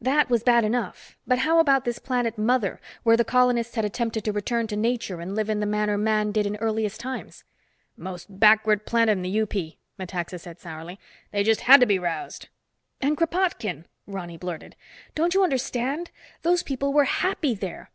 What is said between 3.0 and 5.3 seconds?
where the colonists had attempted to return to nature